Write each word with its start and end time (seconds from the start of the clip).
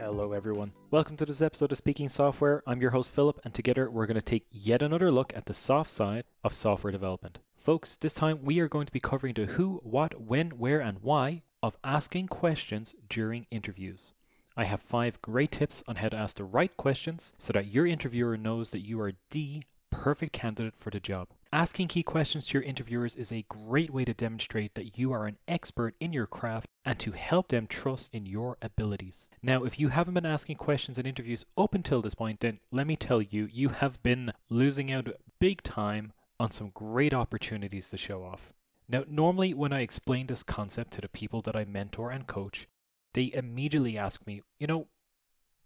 Hello, 0.00 0.32
everyone. 0.32 0.72
Welcome 0.90 1.18
to 1.18 1.26
this 1.26 1.42
episode 1.42 1.72
of 1.72 1.76
Speaking 1.76 2.08
Software. 2.08 2.62
I'm 2.66 2.80
your 2.80 2.92
host, 2.92 3.10
Philip, 3.10 3.38
and 3.44 3.52
together 3.52 3.90
we're 3.90 4.06
going 4.06 4.14
to 4.14 4.22
take 4.22 4.46
yet 4.50 4.80
another 4.80 5.12
look 5.12 5.30
at 5.36 5.44
the 5.44 5.52
soft 5.52 5.90
side 5.90 6.24
of 6.42 6.54
software 6.54 6.90
development. 6.90 7.38
Folks, 7.54 7.98
this 7.98 8.14
time 8.14 8.38
we 8.42 8.60
are 8.60 8.68
going 8.68 8.86
to 8.86 8.92
be 8.94 8.98
covering 8.98 9.34
the 9.34 9.44
who, 9.44 9.78
what, 9.84 10.18
when, 10.18 10.52
where, 10.52 10.80
and 10.80 11.00
why 11.02 11.42
of 11.62 11.76
asking 11.84 12.28
questions 12.28 12.94
during 13.10 13.46
interviews. 13.50 14.14
I 14.56 14.64
have 14.64 14.80
five 14.80 15.20
great 15.20 15.52
tips 15.52 15.82
on 15.86 15.96
how 15.96 16.08
to 16.08 16.16
ask 16.16 16.36
the 16.36 16.44
right 16.44 16.74
questions 16.78 17.34
so 17.36 17.52
that 17.52 17.66
your 17.66 17.86
interviewer 17.86 18.38
knows 18.38 18.70
that 18.70 18.86
you 18.86 18.98
are 19.02 19.12
the 19.32 19.64
perfect 19.90 20.32
candidate 20.32 20.76
for 20.76 20.88
the 20.88 20.98
job. 20.98 21.28
Asking 21.52 21.88
key 21.88 22.04
questions 22.04 22.46
to 22.46 22.58
your 22.58 22.62
interviewers 22.62 23.16
is 23.16 23.32
a 23.32 23.44
great 23.48 23.90
way 23.92 24.04
to 24.04 24.14
demonstrate 24.14 24.76
that 24.76 24.96
you 24.96 25.12
are 25.12 25.26
an 25.26 25.36
expert 25.48 25.96
in 25.98 26.12
your 26.12 26.28
craft 26.28 26.68
and 26.84 26.96
to 27.00 27.10
help 27.10 27.48
them 27.48 27.66
trust 27.66 28.14
in 28.14 28.24
your 28.24 28.56
abilities. 28.62 29.28
Now, 29.42 29.64
if 29.64 29.76
you 29.76 29.88
haven't 29.88 30.14
been 30.14 30.24
asking 30.24 30.58
questions 30.58 30.96
in 30.96 31.06
interviews 31.06 31.44
up 31.58 31.74
until 31.74 32.02
this 32.02 32.14
point, 32.14 32.38
then 32.38 32.60
let 32.70 32.86
me 32.86 32.94
tell 32.94 33.20
you, 33.20 33.48
you 33.50 33.70
have 33.70 34.00
been 34.04 34.32
losing 34.48 34.92
out 34.92 35.08
big 35.40 35.64
time 35.64 36.12
on 36.38 36.52
some 36.52 36.70
great 36.72 37.12
opportunities 37.12 37.88
to 37.88 37.96
show 37.96 38.22
off. 38.22 38.52
Now, 38.88 39.02
normally 39.08 39.52
when 39.52 39.72
I 39.72 39.80
explain 39.80 40.28
this 40.28 40.44
concept 40.44 40.92
to 40.92 41.00
the 41.00 41.08
people 41.08 41.42
that 41.42 41.56
I 41.56 41.64
mentor 41.64 42.12
and 42.12 42.28
coach, 42.28 42.68
they 43.12 43.32
immediately 43.34 43.98
ask 43.98 44.24
me, 44.24 44.42
you 44.60 44.68
know, 44.68 44.86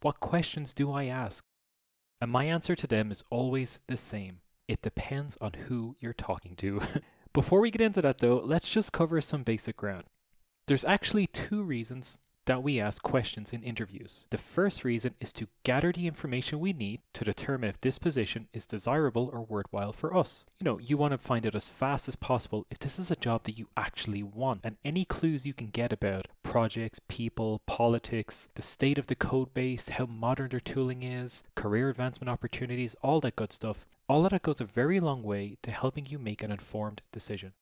what 0.00 0.18
questions 0.18 0.72
do 0.72 0.90
I 0.90 1.04
ask? 1.04 1.44
And 2.22 2.30
my 2.30 2.44
answer 2.44 2.74
to 2.74 2.86
them 2.86 3.12
is 3.12 3.22
always 3.30 3.80
the 3.86 3.98
same 3.98 4.40
it 4.68 4.82
depends 4.82 5.36
on 5.40 5.52
who 5.68 5.96
you're 6.00 6.12
talking 6.12 6.56
to. 6.56 6.80
Before 7.32 7.60
we 7.60 7.70
get 7.70 7.80
into 7.80 8.02
that 8.02 8.18
though, 8.18 8.40
let's 8.44 8.70
just 8.70 8.92
cover 8.92 9.20
some 9.20 9.42
basic 9.42 9.76
ground. 9.76 10.04
There's 10.66 10.84
actually 10.84 11.26
two 11.26 11.62
reasons 11.62 12.16
that 12.46 12.62
we 12.62 12.80
ask 12.80 13.02
questions 13.02 13.52
in 13.52 13.62
interviews. 13.62 14.26
The 14.30 14.38
first 14.38 14.84
reason 14.84 15.14
is 15.20 15.32
to 15.34 15.48
gather 15.62 15.92
the 15.92 16.06
information 16.06 16.60
we 16.60 16.72
need 16.72 17.00
to 17.14 17.24
determine 17.24 17.70
if 17.70 17.80
this 17.80 17.98
position 17.98 18.48
is 18.52 18.66
desirable 18.66 19.30
or 19.32 19.42
worthwhile 19.42 19.92
for 19.92 20.14
us. 20.16 20.44
You 20.60 20.64
know, 20.64 20.78
you 20.78 20.96
want 20.96 21.12
to 21.12 21.18
find 21.18 21.46
out 21.46 21.54
as 21.54 21.68
fast 21.68 22.08
as 22.08 22.16
possible 22.16 22.66
if 22.70 22.78
this 22.78 22.98
is 22.98 23.10
a 23.10 23.16
job 23.16 23.44
that 23.44 23.58
you 23.58 23.68
actually 23.76 24.22
want, 24.22 24.60
and 24.62 24.76
any 24.84 25.04
clues 25.04 25.46
you 25.46 25.54
can 25.54 25.68
get 25.68 25.92
about 25.92 26.28
projects, 26.42 27.00
people, 27.08 27.62
politics, 27.66 28.48
the 28.54 28.62
state 28.62 28.98
of 28.98 29.06
the 29.06 29.14
code 29.14 29.54
base, 29.54 29.88
how 29.90 30.06
modern 30.06 30.50
their 30.50 30.60
tooling 30.60 31.02
is, 31.02 31.42
career 31.54 31.88
advancement 31.88 32.28
opportunities, 32.28 32.94
all 33.02 33.20
that 33.20 33.36
good 33.36 33.52
stuff. 33.52 33.86
All 34.08 34.24
of 34.24 34.32
that 34.32 34.42
goes 34.42 34.60
a 34.60 34.64
very 34.64 35.00
long 35.00 35.22
way 35.22 35.56
to 35.62 35.70
helping 35.70 36.06
you 36.06 36.18
make 36.18 36.42
an 36.42 36.50
informed 36.50 37.02
decision. 37.10 37.52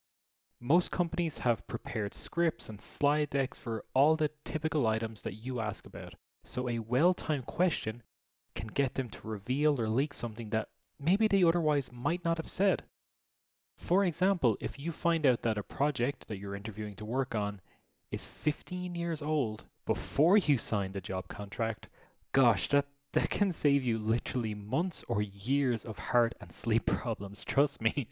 Most 0.61 0.91
companies 0.91 1.39
have 1.39 1.67
prepared 1.67 2.15
scripts 2.15 2.69
and 2.69 2.81
slide 2.81 3.31
decks 3.31 3.59
for 3.59 3.85
all 3.95 4.17
the 4.17 4.31
typical 4.45 4.87
items 4.87 5.23
that 5.23 5.35
you 5.35 5.61
ask 5.61 5.87
about, 5.87 6.15
so 6.45 6.69
a 6.69 6.79
well 6.79 7.15
timed 7.15 7.47
question 7.47 8.03
can 8.55 8.69
get 8.69 8.95
them 8.95 9.09
to 9.11 9.29
reveal 9.29 9.81
or 9.81 9.89
leak 9.89 10.13
something 10.13 10.51
that 10.51 10.69
maybe 11.01 11.27
they 11.27 11.43
otherwise 11.43 11.91
might 11.93 12.25
not 12.25 12.37
have 12.37 12.49
said. 12.49 12.85
For 13.77 14.05
example, 14.05 14.57
if 14.61 14.79
you 14.79 14.93
find 14.93 15.27
out 15.27 15.43
that 15.43 15.59
a 15.59 15.63
project 15.63 16.29
that 16.29 16.39
you're 16.39 16.55
interviewing 16.55 16.95
to 16.97 17.05
work 17.05 17.35
on 17.35 17.61
is 18.11 18.27
15 18.27 18.95
years 18.95 19.23
old 19.23 19.65
before 19.87 20.37
you 20.37 20.59
sign 20.59 20.93
the 20.93 21.01
job 21.01 21.29
contract, 21.29 21.89
gosh, 22.33 22.69
that, 22.69 22.87
that 23.13 23.31
can 23.31 23.53
save 23.53 23.85
you 23.85 23.99
literally 23.99 24.55
months 24.55 25.05
or 25.09 25.23
years 25.23 25.85
of 25.85 25.99
heart 25.99 26.35
and 26.41 26.53
sleep 26.53 26.87
problems, 26.87 27.45
trust 27.45 27.81
me. 27.81 28.09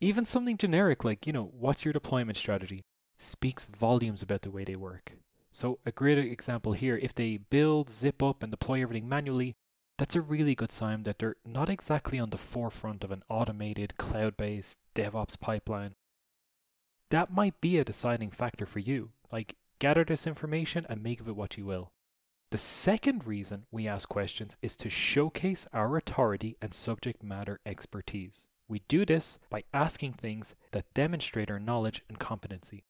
Even 0.00 0.24
something 0.24 0.56
generic 0.56 1.04
like, 1.04 1.26
you 1.26 1.32
know, 1.32 1.50
what's 1.58 1.84
your 1.84 1.92
deployment 1.92 2.38
strategy 2.38 2.80
speaks 3.18 3.64
volumes 3.64 4.22
about 4.22 4.42
the 4.42 4.50
way 4.50 4.64
they 4.64 4.76
work. 4.76 5.12
So, 5.52 5.78
a 5.84 5.92
great 5.92 6.18
example 6.18 6.72
here 6.72 6.96
if 6.96 7.14
they 7.14 7.36
build, 7.36 7.90
zip 7.90 8.22
up, 8.22 8.42
and 8.42 8.50
deploy 8.50 8.80
everything 8.80 9.08
manually, 9.08 9.56
that's 9.98 10.16
a 10.16 10.20
really 10.20 10.54
good 10.54 10.72
sign 10.72 11.02
that 11.02 11.18
they're 11.18 11.36
not 11.44 11.68
exactly 11.68 12.18
on 12.18 12.30
the 12.30 12.38
forefront 12.38 13.04
of 13.04 13.10
an 13.10 13.22
automated, 13.28 13.98
cloud 13.98 14.36
based 14.36 14.78
DevOps 14.94 15.38
pipeline. 15.38 15.94
That 17.10 17.32
might 17.32 17.60
be 17.60 17.78
a 17.78 17.84
deciding 17.84 18.30
factor 18.30 18.64
for 18.64 18.78
you. 18.78 19.10
Like, 19.30 19.56
gather 19.80 20.04
this 20.04 20.26
information 20.26 20.86
and 20.88 21.02
make 21.02 21.20
of 21.20 21.28
it 21.28 21.36
what 21.36 21.58
you 21.58 21.66
will. 21.66 21.90
The 22.50 22.58
second 22.58 23.28
reason 23.28 23.66
we 23.70 23.86
ask 23.86 24.08
questions 24.08 24.56
is 24.60 24.74
to 24.76 24.90
showcase 24.90 25.68
our 25.72 25.96
authority 25.96 26.56
and 26.60 26.74
subject 26.74 27.22
matter 27.22 27.60
expertise. 27.64 28.48
We 28.66 28.82
do 28.88 29.04
this 29.04 29.38
by 29.50 29.62
asking 29.72 30.14
things 30.14 30.56
that 30.72 30.92
demonstrate 30.92 31.48
our 31.48 31.60
knowledge 31.60 32.02
and 32.08 32.18
competency. 32.18 32.82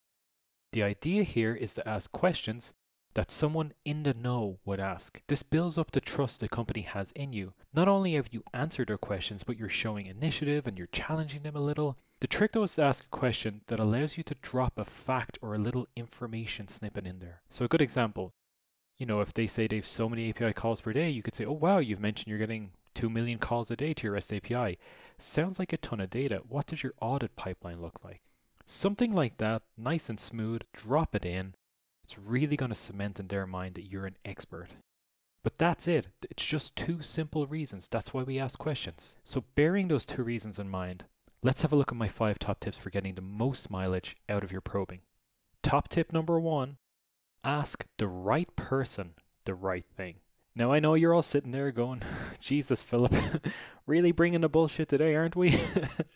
The 0.73 0.83
idea 0.83 1.25
here 1.25 1.55
is 1.55 1.75
to 1.75 1.87
ask 1.87 2.11
questions 2.11 2.73
that 3.13 3.31
someone 3.31 3.75
in 3.85 4.05
the 4.05 4.15
know 4.15 4.61
would 4.65 4.81
ask. 4.81 5.21
This 5.27 5.43
builds 5.43 5.77
up 5.77 5.91
the 5.91 6.01
trust 6.01 6.41
the 6.41 6.49
company 6.49 6.83
has 6.83 7.13
in 7.13 7.35
you. 7.35 7.53
Not 7.75 7.87
only 7.87 8.15
have 8.15 8.29
you 8.33 8.43
answered 8.55 8.89
their 8.89 8.97
questions, 8.97 9.45
but 9.45 9.59
you're 9.59 9.69
showing 9.69 10.07
initiative 10.07 10.67
and 10.67 10.79
you're 10.79 10.87
challenging 10.87 11.43
them 11.43 11.57
a 11.57 11.61
little. 11.61 11.99
The 12.21 12.27
trick 12.27 12.53
though 12.53 12.63
is 12.63 12.77
to 12.77 12.85
ask 12.85 13.05
a 13.05 13.09
question 13.09 13.61
that 13.67 13.81
allows 13.81 14.17
you 14.17 14.23
to 14.23 14.35
drop 14.41 14.79
a 14.79 14.87
fact 14.87 15.39
or 15.43 15.55
a 15.55 15.59
little 15.59 15.87
information 15.97 16.69
snippet 16.69 17.07
in 17.07 17.19
there. 17.19 17.43
So 17.51 17.67
a 17.67 17.69
good 17.69 17.83
example, 17.83 18.33
you 19.01 19.07
know, 19.07 19.23
if 19.23 19.33
they 19.33 19.47
say 19.47 19.67
they 19.67 19.77
have 19.77 19.87
so 19.87 20.11
many 20.11 20.29
API 20.29 20.53
calls 20.53 20.83
per 20.83 20.93
day, 20.93 21.09
you 21.09 21.23
could 21.23 21.35
say, 21.35 21.47
oh 21.47 21.53
wow, 21.53 21.79
you've 21.79 22.01
mentioned 22.01 22.29
you're 22.29 22.39
getting 22.39 22.73
2 22.95 23.09
million 23.09 23.39
calls 23.39 23.71
a 23.71 23.77
day 23.77 23.95
to 23.95 24.05
your 24.05 24.13
REST 24.13 24.35
API. 24.35 24.79
Sounds 25.17 25.59
like 25.59 25.73
a 25.73 25.79
ton 25.79 26.01
of 26.01 26.11
data. 26.11 26.43
What 26.47 26.67
does 26.67 26.83
your 26.83 26.93
audit 27.01 27.35
pipeline 27.35 27.81
look 27.81 28.05
like? 28.05 28.21
Something 28.67 29.13
like 29.13 29.39
that, 29.39 29.63
nice 29.79 30.11
and 30.11 30.21
smooth, 30.21 30.61
drop 30.75 31.15
it 31.15 31.25
in. 31.25 31.55
It's 32.05 32.19
really 32.19 32.59
going 32.59 32.69
to 32.69 32.77
cement 32.77 33.19
in 33.19 33.29
their 33.29 33.47
mind 33.47 33.75
that 33.77 33.91
you're 33.91 34.05
an 34.05 34.19
expert. 34.23 34.69
But 35.43 35.57
that's 35.57 35.89
it. 35.89 36.09
It's 36.31 36.45
just 36.45 36.77
two 36.77 37.01
simple 37.01 37.47
reasons. 37.47 37.89
That's 37.89 38.13
why 38.13 38.23
we 38.23 38.39
ask 38.39 38.59
questions. 38.59 39.17
So, 39.25 39.45
bearing 39.55 39.89
those 39.89 40.05
two 40.05 40.23
reasons 40.23 40.59
in 40.59 40.69
mind, 40.69 41.05
let's 41.43 41.63
have 41.63 41.73
a 41.73 41.77
look 41.77 41.91
at 41.91 41.97
my 41.97 42.09
five 42.09 42.39
top 42.39 42.61
tips 42.61 42.77
for 42.77 42.91
getting 42.91 43.15
the 43.15 43.23
most 43.23 43.71
mileage 43.71 44.17
out 44.29 44.45
of 44.45 44.53
your 44.53 44.61
probing. 44.61 45.01
Top 45.63 45.89
tip 45.89 46.13
number 46.13 46.39
one 46.39 46.77
ask 47.45 47.87
the 47.99 48.09
right 48.09 48.50
person 48.71 49.15
the 49.47 49.55
right 49.55 49.85
thing. 49.97 50.15
Now, 50.55 50.71
I 50.71 50.79
know 50.79 50.95
you're 50.95 51.13
all 51.13 51.23
sitting 51.23 51.51
there 51.51 51.73
going, 51.73 52.03
Jesus, 52.39 52.85
Philip, 52.85 53.13
really 53.87 54.13
bringing 54.13 54.43
the 54.43 54.49
bullshit 54.49 54.89
today, 54.89 55.17
aren't 55.17 55.35
we? 55.35 55.61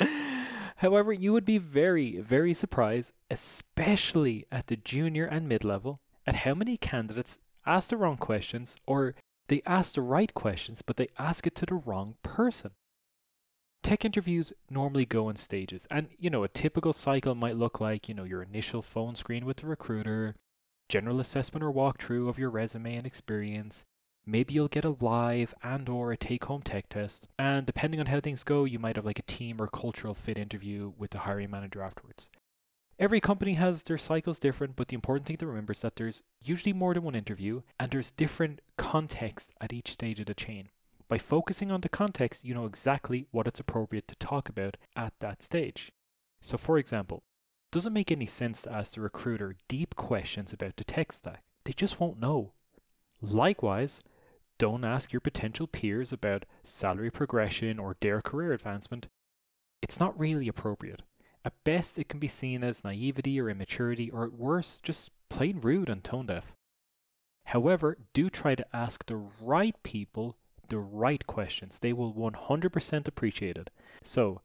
However, 0.76 1.12
you 1.12 1.32
would 1.32 1.44
be 1.44 1.58
very, 1.58 2.20
very 2.20 2.54
surprised, 2.54 3.12
especially 3.28 4.46
at 4.52 4.68
the 4.68 4.76
junior 4.76 5.24
and 5.24 5.48
mid 5.48 5.64
level, 5.64 5.98
at 6.28 6.36
how 6.36 6.54
many 6.54 6.76
candidates 6.76 7.40
ask 7.66 7.90
the 7.90 7.96
wrong 7.96 8.18
questions 8.18 8.76
or 8.86 9.16
they 9.48 9.60
ask 9.66 9.96
the 9.96 10.00
right 10.00 10.32
questions, 10.32 10.80
but 10.80 10.96
they 10.96 11.08
ask 11.18 11.48
it 11.48 11.56
to 11.56 11.66
the 11.66 11.74
wrong 11.74 12.14
person. 12.22 12.70
Tech 13.82 14.04
interviews 14.04 14.52
normally 14.70 15.06
go 15.06 15.28
in 15.28 15.34
stages, 15.34 15.88
and 15.90 16.06
you 16.16 16.30
know, 16.30 16.44
a 16.44 16.48
typical 16.48 16.92
cycle 16.92 17.34
might 17.34 17.56
look 17.56 17.80
like, 17.80 18.08
you 18.08 18.14
know, 18.14 18.22
your 18.22 18.42
initial 18.42 18.80
phone 18.80 19.16
screen 19.16 19.44
with 19.44 19.56
the 19.56 19.66
recruiter, 19.66 20.36
general 20.88 21.20
assessment 21.20 21.64
or 21.64 21.72
walkthrough 21.72 22.28
of 22.28 22.38
your 22.38 22.50
resume 22.50 22.96
and 22.96 23.06
experience, 23.06 23.84
maybe 24.26 24.54
you'll 24.54 24.68
get 24.68 24.84
a 24.84 24.96
live 25.00 25.54
and 25.62 25.88
or 25.88 26.12
a 26.12 26.16
take 26.16 26.44
home 26.44 26.62
tech 26.62 26.88
test 26.88 27.26
and 27.38 27.66
depending 27.66 28.00
on 28.00 28.06
how 28.06 28.20
things 28.20 28.44
go 28.44 28.64
you 28.64 28.78
might 28.78 28.96
have 28.96 29.04
like 29.04 29.18
a 29.18 29.22
team 29.22 29.60
or 29.60 29.66
cultural 29.66 30.14
fit 30.14 30.38
interview 30.38 30.92
with 30.96 31.10
the 31.10 31.20
hiring 31.20 31.50
manager 31.50 31.82
afterwards. 31.82 32.30
Every 32.98 33.20
company 33.20 33.54
has 33.54 33.82
their 33.82 33.98
cycles 33.98 34.38
different 34.38 34.76
but 34.76 34.88
the 34.88 34.94
important 34.94 35.26
thing 35.26 35.36
to 35.38 35.46
remember 35.46 35.72
is 35.72 35.80
that 35.82 35.96
there's 35.96 36.22
usually 36.42 36.72
more 36.72 36.94
than 36.94 37.02
one 37.02 37.14
interview 37.14 37.62
and 37.78 37.90
there's 37.90 38.12
different 38.12 38.60
context 38.76 39.52
at 39.60 39.72
each 39.72 39.92
stage 39.92 40.20
of 40.20 40.26
the 40.26 40.34
chain. 40.34 40.68
By 41.08 41.18
focusing 41.18 41.70
on 41.70 41.82
the 41.82 41.88
context 41.88 42.44
you 42.44 42.54
know 42.54 42.66
exactly 42.66 43.26
what 43.30 43.46
it's 43.46 43.60
appropriate 43.60 44.08
to 44.08 44.14
talk 44.16 44.48
about 44.48 44.76
at 44.96 45.12
that 45.20 45.42
stage. 45.42 45.92
So 46.40 46.56
for 46.56 46.78
example 46.78 47.22
doesn't 47.74 47.92
make 47.92 48.12
any 48.12 48.26
sense 48.26 48.62
to 48.62 48.72
ask 48.72 48.94
the 48.94 49.00
recruiter 49.00 49.56
deep 49.68 49.94
questions 49.96 50.52
about 50.52 50.76
the 50.76 50.84
tech 50.84 51.12
stack 51.12 51.42
they 51.64 51.72
just 51.72 52.00
won't 52.00 52.20
know 52.20 52.52
likewise 53.20 54.00
don't 54.58 54.84
ask 54.84 55.12
your 55.12 55.20
potential 55.20 55.66
peers 55.66 56.12
about 56.12 56.44
salary 56.62 57.10
progression 57.10 57.78
or 57.78 57.96
their 58.00 58.20
career 58.20 58.52
advancement. 58.52 59.08
It's 59.82 59.98
not 59.98 60.18
really 60.18 60.48
appropriate. 60.48 61.02
At 61.44 61.62
best, 61.64 61.98
it 61.98 62.08
can 62.08 62.20
be 62.20 62.28
seen 62.28 62.62
as 62.62 62.84
naivety 62.84 63.40
or 63.40 63.50
immaturity, 63.50 64.10
or 64.10 64.24
at 64.24 64.32
worst, 64.32 64.82
just 64.82 65.10
plain 65.28 65.60
rude 65.60 65.88
and 65.88 66.02
tone 66.02 66.26
deaf. 66.26 66.54
However, 67.46 67.98
do 68.14 68.30
try 68.30 68.54
to 68.54 68.64
ask 68.74 69.04
the 69.04 69.16
right 69.16 69.76
people 69.82 70.36
the 70.68 70.78
right 70.78 71.26
questions. 71.26 71.78
They 71.80 71.92
will 71.92 72.14
100% 72.14 73.08
appreciate 73.08 73.58
it. 73.58 73.68
So, 74.02 74.40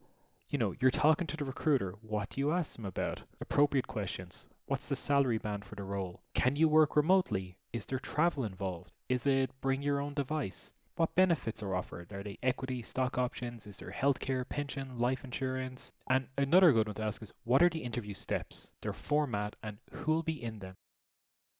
you 0.50 0.58
know, 0.58 0.74
you're 0.80 0.90
talking 0.90 1.28
to 1.28 1.36
the 1.36 1.44
recruiter. 1.44 1.94
What 2.02 2.30
do 2.30 2.40
you 2.40 2.50
ask 2.50 2.74
them 2.74 2.84
about? 2.84 3.20
Appropriate 3.40 3.86
questions. 3.86 4.46
What's 4.66 4.88
the 4.88 4.96
salary 4.96 5.38
band 5.38 5.64
for 5.64 5.76
the 5.76 5.84
role? 5.84 6.22
Can 6.34 6.56
you 6.56 6.68
work 6.68 6.96
remotely? 6.96 7.56
Is 7.72 7.86
there 7.86 8.00
travel 8.00 8.44
involved? 8.44 8.90
Is 9.08 9.26
it 9.26 9.52
bring 9.60 9.80
your 9.80 10.00
own 10.00 10.12
device? 10.12 10.72
What 10.96 11.14
benefits 11.14 11.62
are 11.62 11.74
offered? 11.74 12.12
Are 12.12 12.24
they 12.24 12.38
equity, 12.42 12.82
stock 12.82 13.16
options? 13.16 13.64
Is 13.64 13.76
there 13.76 13.94
healthcare, 13.96 14.46
pension, 14.46 14.98
life 14.98 15.24
insurance? 15.24 15.92
And 16.08 16.26
another 16.36 16.72
good 16.72 16.88
one 16.88 16.96
to 16.96 17.04
ask 17.04 17.22
is 17.22 17.32
what 17.44 17.62
are 17.62 17.70
the 17.70 17.84
interview 17.84 18.14
steps, 18.14 18.72
their 18.82 18.92
format, 18.92 19.54
and 19.62 19.78
who 19.92 20.12
will 20.12 20.24
be 20.24 20.42
in 20.42 20.58
them? 20.58 20.74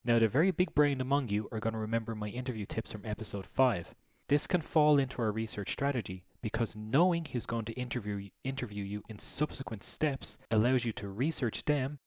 Now, 0.05 0.19
the 0.19 0.29
very 0.29 0.51
big 0.51 0.75
brain 0.75 1.01
among 1.01 1.29
you 1.29 1.49
are 1.53 1.61
going 1.61 1.75
to 1.75 1.79
remember 1.79 2.17
my 2.17 2.29
interview 2.29 2.67
tips 2.67 2.91
from 2.91 3.07
episode 3.07 3.47
5. 3.47 3.95
This 4.29 4.49
can 4.49 4.63
fall 4.63 4.99
into 4.99 5.23
our 5.23 5.31
research 5.31 5.73
strategy 5.73 6.25
because 6.43 6.77
knowing 6.77 7.27
who's 7.27 7.47
going 7.47 7.65
to 7.67 7.73
interview, 7.73 8.31
interview 8.45 8.85
you 8.85 9.03
in 9.09 9.19
subsequent 9.19 9.83
steps 9.83 10.39
allows 10.51 10.85
you 10.85 10.93
to 10.93 11.09
research 11.09 11.65
them 11.65 11.99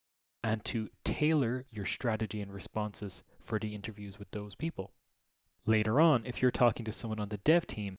and 0.44 0.65
to 0.65 0.89
tailor 1.03 1.65
your 1.71 1.85
strategy 1.85 2.41
and 2.41 2.53
responses 2.53 3.24
for 3.39 3.59
the 3.59 3.74
interviews 3.74 4.19
with 4.19 4.30
those 4.31 4.56
people. 4.56 4.91
Later 5.65 6.01
on, 6.01 6.25
if 6.25 6.41
you're 6.41 6.51
talking 6.51 6.83
to 6.85 6.91
someone 6.91 7.19
on 7.19 7.30
the 7.30 7.38
dev 7.38 7.65
team, 7.65 7.95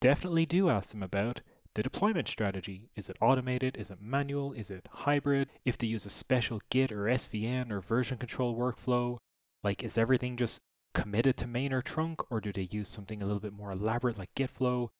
definitely 0.00 0.46
do 0.46 0.70
ask 0.70 0.90
them 0.90 1.02
about 1.02 1.42
the 1.74 1.82
deployment 1.82 2.28
strategy. 2.28 2.88
Is 2.96 3.08
it 3.08 3.16
automated? 3.20 3.76
Is 3.76 3.90
it 3.90 4.00
manual? 4.00 4.52
Is 4.52 4.70
it 4.70 4.86
hybrid? 4.90 5.48
If 5.64 5.76
they 5.76 5.86
use 5.86 6.06
a 6.06 6.10
special 6.10 6.60
Git 6.70 6.92
or 6.92 7.04
SVN 7.04 7.70
or 7.70 7.80
version 7.80 8.18
control 8.18 8.56
workflow, 8.56 9.18
like 9.62 9.82
is 9.82 9.98
everything 9.98 10.36
just 10.36 10.60
committed 10.94 11.36
to 11.38 11.46
main 11.46 11.72
or 11.72 11.82
trunk, 11.82 12.20
or 12.30 12.40
do 12.40 12.52
they 12.52 12.68
use 12.70 12.88
something 12.88 13.22
a 13.22 13.26
little 13.26 13.40
bit 13.40 13.52
more 13.52 13.70
elaborate 13.70 14.18
like 14.18 14.34
Gitflow? 14.34 14.90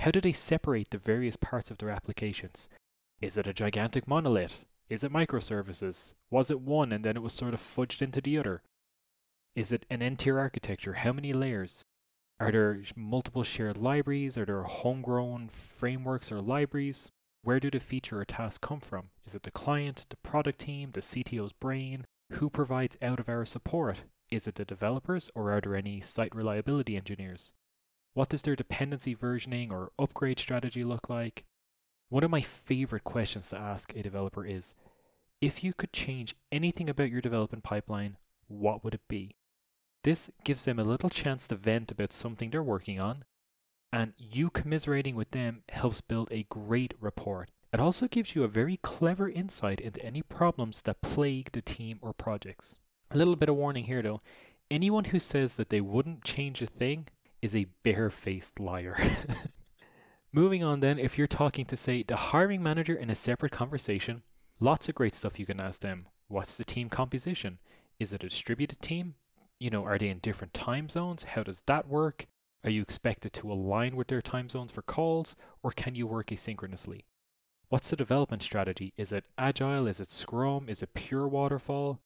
How 0.00 0.10
do 0.10 0.22
they 0.22 0.32
separate 0.32 0.88
the 0.88 0.96
various 0.96 1.36
parts 1.36 1.70
of 1.70 1.76
their 1.76 1.90
applications? 1.90 2.70
Is 3.20 3.36
it 3.36 3.46
a 3.46 3.52
gigantic 3.52 4.08
monolith? 4.08 4.64
Is 4.88 5.04
it 5.04 5.12
microservices? 5.12 6.14
Was 6.30 6.50
it 6.50 6.62
one 6.62 6.90
and 6.90 7.04
then 7.04 7.18
it 7.18 7.22
was 7.22 7.34
sort 7.34 7.52
of 7.52 7.60
fudged 7.60 8.00
into 8.00 8.22
the 8.22 8.38
other? 8.38 8.62
Is 9.54 9.72
it 9.72 9.84
an 9.90 10.00
n-tier 10.00 10.38
architecture? 10.38 10.94
How 10.94 11.12
many 11.12 11.34
layers? 11.34 11.84
Are 12.40 12.50
there 12.50 12.80
multiple 12.96 13.42
shared 13.42 13.76
libraries? 13.76 14.38
Are 14.38 14.46
there 14.46 14.62
homegrown 14.62 15.50
frameworks 15.50 16.32
or 16.32 16.40
libraries? 16.40 17.10
Where 17.42 17.60
do 17.60 17.70
the 17.70 17.78
feature 17.78 18.20
or 18.20 18.24
task 18.24 18.62
come 18.62 18.80
from? 18.80 19.10
Is 19.26 19.34
it 19.34 19.42
the 19.42 19.50
client, 19.50 20.06
the 20.08 20.16
product 20.26 20.60
team, 20.60 20.92
the 20.92 21.02
CTO's 21.02 21.52
brain? 21.52 22.06
Who 22.32 22.48
provides 22.48 22.96
out 23.02 23.20
of 23.20 23.28
hour 23.28 23.44
support? 23.44 23.98
Is 24.32 24.48
it 24.48 24.54
the 24.54 24.64
developers 24.64 25.28
or 25.34 25.52
are 25.52 25.60
there 25.60 25.76
any 25.76 26.00
site 26.00 26.34
reliability 26.34 26.96
engineers? 26.96 27.52
What 28.12 28.28
does 28.28 28.42
their 28.42 28.56
dependency 28.56 29.14
versioning 29.14 29.70
or 29.70 29.92
upgrade 29.98 30.38
strategy 30.38 30.84
look 30.84 31.08
like? 31.08 31.44
One 32.08 32.24
of 32.24 32.30
my 32.30 32.40
favorite 32.40 33.04
questions 33.04 33.48
to 33.50 33.58
ask 33.58 33.94
a 33.94 34.02
developer 34.02 34.44
is 34.44 34.74
if 35.40 35.62
you 35.62 35.72
could 35.72 35.92
change 35.92 36.34
anything 36.50 36.90
about 36.90 37.10
your 37.10 37.20
development 37.20 37.62
pipeline, 37.62 38.16
what 38.48 38.82
would 38.82 38.94
it 38.94 39.06
be? 39.08 39.36
This 40.02 40.30
gives 40.44 40.64
them 40.64 40.78
a 40.78 40.84
little 40.84 41.08
chance 41.08 41.46
to 41.46 41.54
vent 41.54 41.92
about 41.92 42.12
something 42.12 42.50
they're 42.50 42.62
working 42.62 42.98
on, 42.98 43.24
and 43.92 44.12
you 44.18 44.50
commiserating 44.50 45.14
with 45.14 45.30
them 45.30 45.62
helps 45.68 46.00
build 46.00 46.28
a 46.30 46.46
great 46.48 46.94
rapport. 47.00 47.46
It 47.72 47.78
also 47.78 48.08
gives 48.08 48.34
you 48.34 48.42
a 48.42 48.48
very 48.48 48.76
clever 48.78 49.28
insight 49.28 49.80
into 49.80 50.04
any 50.04 50.22
problems 50.22 50.82
that 50.82 51.02
plague 51.02 51.52
the 51.52 51.62
team 51.62 52.00
or 52.02 52.12
projects. 52.12 52.76
A 53.12 53.16
little 53.16 53.36
bit 53.36 53.48
of 53.48 53.56
warning 53.56 53.84
here 53.84 54.02
though 54.02 54.20
anyone 54.70 55.06
who 55.06 55.18
says 55.18 55.56
that 55.56 55.68
they 55.68 55.80
wouldn't 55.80 56.24
change 56.24 56.62
a 56.62 56.66
thing 56.66 57.08
is 57.42 57.54
a 57.54 57.66
barefaced 57.82 58.60
liar. 58.60 58.96
Moving 60.32 60.62
on, 60.62 60.80
then, 60.80 60.98
if 60.98 61.18
you're 61.18 61.26
talking 61.26 61.64
to, 61.66 61.76
say, 61.76 62.02
the 62.02 62.16
hiring 62.16 62.62
manager 62.62 62.94
in 62.94 63.10
a 63.10 63.16
separate 63.16 63.52
conversation, 63.52 64.22
lots 64.60 64.88
of 64.88 64.94
great 64.94 65.14
stuff 65.14 65.40
you 65.40 65.46
can 65.46 65.60
ask 65.60 65.80
them. 65.80 66.06
What's 66.28 66.56
the 66.56 66.64
team 66.64 66.88
composition? 66.88 67.58
Is 67.98 68.12
it 68.12 68.22
a 68.22 68.28
distributed 68.28 68.80
team? 68.80 69.14
you 69.60 69.70
know, 69.70 69.84
are 69.84 69.98
they 69.98 70.08
in 70.08 70.18
different 70.18 70.54
time 70.54 70.88
zones? 70.88 71.24
How 71.24 71.42
does 71.42 71.62
that 71.66 71.86
work? 71.86 72.26
Are 72.64 72.70
you 72.70 72.82
expected 72.82 73.32
to 73.34 73.52
align 73.52 73.94
with 73.94 74.08
their 74.08 74.22
time 74.22 74.48
zones 74.48 74.72
for 74.72 74.82
calls, 74.82 75.36
or 75.62 75.70
can 75.70 75.94
you 75.94 76.06
work 76.06 76.28
asynchronously? 76.28 77.02
What's 77.68 77.90
the 77.90 77.96
development 77.96 78.42
strategy? 78.42 78.92
Is 78.96 79.12
it 79.12 79.26
agile? 79.38 79.86
Is 79.86 80.00
it 80.00 80.10
scrum? 80.10 80.68
Is 80.68 80.82
it 80.82 80.94
pure 80.94 81.28
waterfall? 81.28 82.00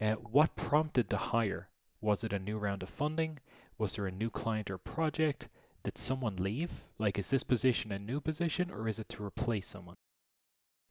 Uh, 0.00 0.14
what 0.14 0.56
prompted 0.56 1.08
the 1.08 1.16
hire? 1.16 1.68
Was 2.00 2.24
it 2.24 2.32
a 2.32 2.38
new 2.38 2.58
round 2.58 2.82
of 2.82 2.88
funding? 2.88 3.38
Was 3.78 3.94
there 3.94 4.06
a 4.06 4.12
new 4.12 4.30
client 4.30 4.70
or 4.70 4.78
project? 4.78 5.48
Did 5.82 5.98
someone 5.98 6.36
leave? 6.36 6.84
Like, 6.98 7.18
is 7.18 7.30
this 7.30 7.42
position 7.42 7.92
a 7.92 7.98
new 7.98 8.20
position 8.20 8.70
or 8.70 8.88
is 8.88 8.98
it 8.98 9.08
to 9.10 9.24
replace 9.24 9.66
someone? 9.66 9.96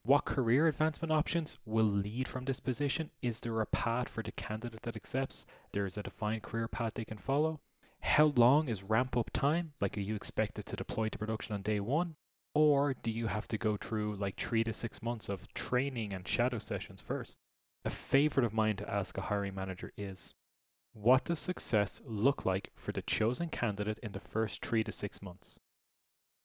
What 0.04 0.26
career 0.26 0.68
advancement 0.68 1.10
options 1.10 1.56
will 1.64 1.86
lead 1.86 2.28
from 2.28 2.44
this 2.44 2.60
position? 2.60 3.10
Is 3.22 3.40
there 3.40 3.60
a 3.62 3.66
path 3.66 4.08
for 4.08 4.22
the 4.22 4.32
candidate 4.32 4.82
that 4.82 4.96
accepts? 4.96 5.46
There 5.72 5.86
is 5.86 5.96
a 5.96 6.02
defined 6.02 6.42
career 6.42 6.68
path 6.68 6.92
they 6.94 7.06
can 7.06 7.16
follow. 7.16 7.60
How 8.00 8.34
long 8.36 8.68
is 8.68 8.82
ramp 8.82 9.16
up 9.16 9.30
time? 9.32 9.72
Like, 9.80 9.96
are 9.96 10.02
you 10.02 10.14
expected 10.14 10.66
to 10.66 10.76
deploy 10.76 11.08
to 11.08 11.18
production 11.18 11.54
on 11.54 11.62
day 11.62 11.80
one? 11.80 12.16
Or 12.54 12.92
do 12.92 13.10
you 13.10 13.28
have 13.28 13.48
to 13.48 13.58
go 13.58 13.78
through 13.78 14.16
like 14.16 14.36
three 14.36 14.62
to 14.64 14.74
six 14.74 15.02
months 15.02 15.30
of 15.30 15.52
training 15.54 16.12
and 16.12 16.28
shadow 16.28 16.58
sessions 16.58 17.00
first? 17.00 17.38
A 17.84 17.90
favorite 17.90 18.44
of 18.44 18.52
mine 18.52 18.76
to 18.76 18.90
ask 18.90 19.16
a 19.16 19.22
hiring 19.22 19.54
manager 19.54 19.90
is 19.96 20.34
What 20.94 21.24
does 21.24 21.38
success 21.38 22.00
look 22.06 22.46
like 22.46 22.70
for 22.74 22.92
the 22.92 23.02
chosen 23.02 23.50
candidate 23.50 23.98
in 24.02 24.12
the 24.12 24.20
first 24.20 24.64
three 24.64 24.82
to 24.84 24.92
six 24.92 25.20
months? 25.20 25.60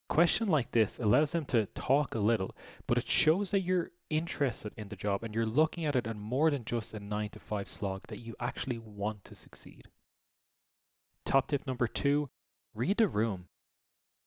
question 0.10 0.48
like 0.48 0.72
this 0.72 1.00
allows 1.00 1.32
them 1.32 1.46
to 1.46 1.68
talk 1.68 2.14
a 2.14 2.20
little, 2.20 2.54
but 2.88 2.98
it 2.98 3.08
shows 3.08 3.52
that 3.52 3.62
you're 3.62 3.92
interested 4.10 4.74
in 4.76 4.90
the 4.90 4.96
job 4.96 5.24
and 5.24 5.34
you're 5.34 5.46
looking 5.46 5.86
at 5.86 5.96
it 5.96 6.08
as 6.08 6.16
more 6.16 6.52
than 6.52 6.66
just 6.66 6.94
a 6.94 7.00
9 7.00 7.30
to 7.30 7.40
5 7.40 7.68
slog, 7.70 8.08
that 8.08 8.18
you 8.18 8.36
actually 8.40 8.78
want 8.78 9.24
to 9.24 9.36
succeed. 9.36 9.88
Top 11.26 11.48
tip 11.48 11.66
number 11.66 11.88
two 11.88 12.30
read 12.74 12.98
the 12.98 13.08
room. 13.08 13.46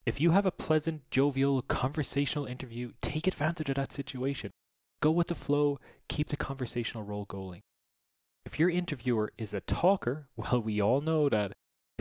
If 0.07 0.21
you 0.21 0.31
have 0.31 0.47
a 0.47 0.51
pleasant, 0.51 1.03
jovial, 1.11 1.63
conversational 1.63 2.47
interview, 2.47 2.93
take 3.03 3.27
advantage 3.27 3.69
of 3.69 3.77
that 3.77 3.93
situation. 3.93 4.51
Go 5.01 5.11
with 5.11 5.29
the 5.29 5.35
flow, 5.35 5.79
keep 6.09 6.29
the 6.29 6.37
conversational 6.37 7.05
roll 7.05 7.25
going. 7.25 7.63
If 8.45 8.59
your 8.59 8.71
interviewer 8.71 9.33
is 9.39 9.55
a 9.55 9.61
talker, 9.61 10.29
well, 10.37 10.61
we 10.61 10.81
all 10.81 11.01
know 11.01 11.29
that 11.29 11.53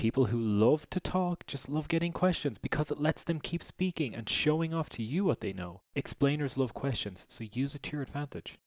People 0.02 0.26
who 0.26 0.40
love 0.40 0.90
to 0.90 1.00
talk 1.00 1.46
just 1.46 1.70
love 1.70 1.88
getting 1.88 2.12
questions 2.12 2.58
because 2.58 2.90
it 2.90 3.00
lets 3.00 3.24
them 3.24 3.40
keep 3.40 3.62
speaking 3.62 4.16
and 4.16 4.28
showing 4.28 4.74
off 4.74 4.90
to 4.90 5.04
you 5.04 5.24
what 5.24 5.42
they 5.42 5.54
know. 5.54 5.82
Explainers 5.96 6.58
love 6.58 6.74
questions, 6.74 7.28
so 7.30 7.44
use 7.44 7.76
it 7.76 7.84
to 7.84 7.92
your 7.92 8.02
advantage. 8.02 8.58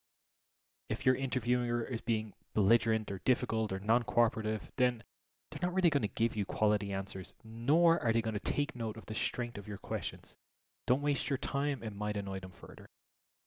If 0.89 1.05
your 1.05 1.17
interviewer 1.17 1.83
is 1.83 2.03
being 2.03 2.35
belligerent 2.55 3.11
or 3.11 3.21
difficult 3.25 3.73
or 3.73 3.81
non 3.81 4.05
cooperative, 4.05 4.71
then 4.77 5.03
they're 5.51 5.67
not 5.69 5.75
really 5.75 5.91
going 5.91 6.03
to 6.03 6.09
give 6.09 6.37
you 6.37 6.45
quality 6.45 6.93
answers, 6.93 7.35
nor 7.43 7.99
are 8.01 8.13
they 8.13 8.23
going 8.23 8.35
to 8.35 8.53
take 8.53 8.77
note 8.77 8.97
of 8.97 9.07
the 9.07 9.15
strength 9.15 9.59
of 9.59 9.67
your 9.67 9.79
questions. 9.79 10.37
Don't 10.87 11.03
waste 11.03 11.31
your 11.31 11.39
time, 11.39 11.83
it 11.83 11.97
might 11.97 12.17
annoy 12.17 12.39
them 12.39 12.53
further. 12.53 12.87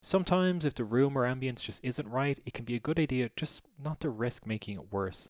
Sometimes, 0.01 0.63
if 0.63 0.75
the 0.75 0.83
room 0.83 1.17
or 1.17 1.23
ambience 1.23 1.61
just 1.61 1.83
isn't 1.83 2.07
right, 2.07 2.39
it 2.45 2.53
can 2.53 2.65
be 2.65 2.75
a 2.75 2.79
good 2.79 2.99
idea 2.99 3.29
just 3.35 3.63
not 3.83 3.99
to 4.01 4.09
risk 4.09 4.45
making 4.45 4.75
it 4.75 4.91
worse. 4.91 5.29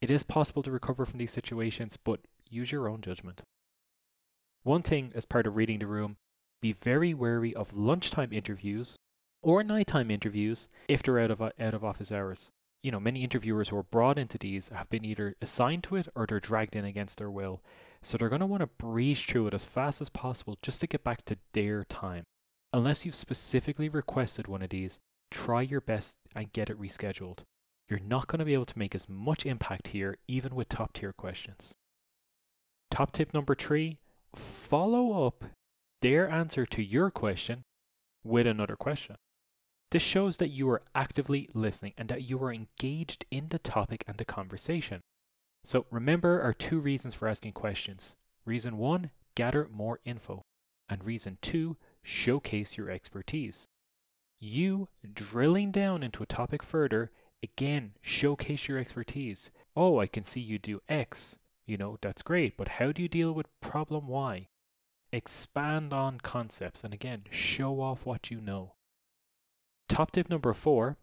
It 0.00 0.10
is 0.10 0.22
possible 0.22 0.62
to 0.62 0.70
recover 0.70 1.04
from 1.04 1.18
these 1.18 1.32
situations, 1.32 1.98
but 2.02 2.20
use 2.48 2.72
your 2.72 2.88
own 2.88 3.00
judgment. 3.00 3.42
One 4.62 4.82
thing 4.82 5.12
as 5.14 5.24
part 5.24 5.46
of 5.46 5.56
reading 5.56 5.78
the 5.78 5.86
room, 5.86 6.16
be 6.60 6.72
very 6.72 7.14
wary 7.14 7.54
of 7.54 7.76
lunchtime 7.76 8.32
interviews 8.32 8.96
or 9.42 9.62
nighttime 9.62 10.10
interviews 10.10 10.68
if 10.88 11.02
they're 11.02 11.20
out 11.20 11.30
of 11.30 11.40
out 11.40 11.52
of 11.58 11.84
office 11.84 12.10
hours. 12.10 12.50
You 12.82 12.90
know, 12.92 13.00
many 13.00 13.24
interviewers 13.24 13.68
who 13.68 13.76
are 13.78 13.82
brought 13.82 14.18
into 14.18 14.38
these 14.38 14.68
have 14.70 14.88
been 14.88 15.04
either 15.04 15.34
assigned 15.40 15.84
to 15.84 15.96
it 15.96 16.08
or 16.14 16.26
they're 16.26 16.40
dragged 16.40 16.76
in 16.76 16.84
against 16.84 17.18
their 17.18 17.30
will. 17.30 17.62
So 18.02 18.16
they're 18.16 18.28
going 18.28 18.40
to 18.40 18.46
want 18.46 18.60
to 18.60 18.66
breeze 18.66 19.22
through 19.22 19.48
it 19.48 19.54
as 19.54 19.64
fast 19.64 20.00
as 20.00 20.08
possible 20.08 20.56
just 20.62 20.80
to 20.80 20.86
get 20.86 21.02
back 21.02 21.24
to 21.24 21.38
their 21.52 21.84
time. 21.84 22.24
Unless 22.72 23.04
you've 23.06 23.14
specifically 23.14 23.88
requested 23.88 24.48
one 24.48 24.62
of 24.62 24.70
these, 24.70 24.98
try 25.30 25.62
your 25.62 25.80
best 25.80 26.16
and 26.34 26.52
get 26.52 26.68
it 26.70 26.80
rescheduled 26.80 27.44
you're 27.88 28.00
not 28.00 28.26
going 28.26 28.40
to 28.40 28.44
be 28.44 28.54
able 28.54 28.64
to 28.66 28.78
make 28.78 28.94
as 28.94 29.08
much 29.08 29.46
impact 29.46 29.88
here, 29.88 30.18
even 30.26 30.54
with 30.54 30.68
top 30.68 30.92
tier 30.92 31.12
questions. 31.12 31.74
Top 32.90 33.12
tip 33.12 33.32
number 33.32 33.54
three 33.54 33.98
follow 34.34 35.26
up 35.26 35.44
their 36.02 36.28
answer 36.28 36.66
to 36.66 36.82
your 36.82 37.10
question 37.10 37.62
with 38.22 38.46
another 38.46 38.76
question. 38.76 39.16
This 39.92 40.02
shows 40.02 40.36
that 40.38 40.48
you 40.48 40.68
are 40.68 40.82
actively 40.94 41.48
listening 41.54 41.94
and 41.96 42.08
that 42.08 42.28
you 42.28 42.42
are 42.42 42.52
engaged 42.52 43.24
in 43.30 43.48
the 43.48 43.58
topic 43.58 44.04
and 44.06 44.18
the 44.18 44.24
conversation. 44.24 45.00
So 45.64 45.86
remember 45.90 46.42
our 46.42 46.52
two 46.52 46.80
reasons 46.80 47.14
for 47.14 47.28
asking 47.28 47.52
questions. 47.52 48.14
Reason 48.44 48.76
one, 48.76 49.10
gather 49.36 49.68
more 49.72 50.00
info. 50.04 50.42
And 50.88 51.04
reason 51.04 51.38
two, 51.40 51.76
showcase 52.06 52.76
your 52.76 52.90
expertise. 52.90 53.66
You 54.38 54.88
drilling 55.12 55.72
down 55.72 56.02
into 56.02 56.22
a 56.22 56.26
topic 56.26 56.62
further 56.62 57.10
Again, 57.42 57.92
showcase 58.00 58.66
your 58.68 58.78
expertise. 58.78 59.50
Oh, 59.76 60.00
I 60.00 60.06
can 60.06 60.24
see 60.24 60.40
you 60.40 60.58
do 60.58 60.80
X. 60.88 61.38
You 61.66 61.76
know, 61.76 61.98
that's 62.00 62.22
great, 62.22 62.56
but 62.56 62.68
how 62.68 62.92
do 62.92 63.02
you 63.02 63.08
deal 63.08 63.32
with 63.32 63.46
problem 63.60 64.08
Y? 64.08 64.48
Expand 65.12 65.92
on 65.92 66.18
concepts 66.18 66.82
and 66.82 66.92
again, 66.92 67.24
show 67.30 67.80
off 67.80 68.06
what 68.06 68.30
you 68.30 68.40
know. 68.40 68.74
Top 69.88 70.12
tip 70.12 70.28
number 70.28 70.52
four 70.52 70.96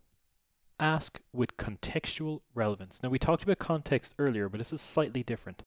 ask 0.80 1.22
with 1.32 1.56
contextual 1.56 2.42
relevance. 2.54 3.02
Now, 3.02 3.10
we 3.10 3.20
talked 3.20 3.44
about 3.44 3.60
context 3.60 4.16
earlier, 4.18 4.50
but 4.50 4.58
this 4.58 4.74
is 4.74 4.82
slightly 4.82 5.24
different. 5.24 5.64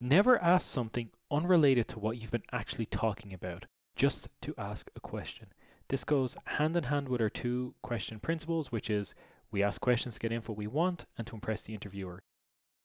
Never 0.00 0.40
ask 0.40 0.68
something 0.68 1.10
unrelated 1.30 1.88
to 1.88 1.98
what 1.98 2.18
you've 2.18 2.30
been 2.30 2.42
actually 2.52 2.86
talking 2.86 3.32
about, 3.32 3.66
just 3.96 4.28
to 4.42 4.54
ask 4.56 4.90
a 4.94 5.00
question. 5.00 5.48
This 5.88 6.04
goes 6.04 6.36
hand 6.44 6.76
in 6.76 6.84
hand 6.84 7.08
with 7.08 7.20
our 7.20 7.30
two 7.30 7.74
question 7.82 8.20
principles, 8.20 8.70
which 8.70 8.90
is 8.90 9.14
We 9.50 9.62
ask 9.62 9.80
questions 9.80 10.14
to 10.14 10.20
get 10.20 10.32
info 10.32 10.52
we 10.52 10.66
want 10.66 11.06
and 11.16 11.26
to 11.28 11.34
impress 11.34 11.62
the 11.62 11.74
interviewer. 11.74 12.22